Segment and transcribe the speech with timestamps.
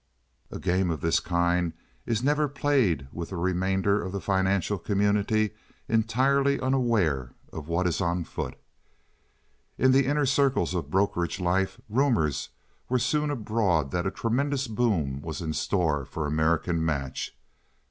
[0.49, 1.73] A game of this kind
[2.07, 5.51] is never played with the remainder of the financial community
[5.87, 8.57] entirely unaware of what is on foot.
[9.77, 12.49] In the inner circles of brokerage life rumors
[12.89, 17.37] were soon abroad that a tremendous boom was in store for American Match.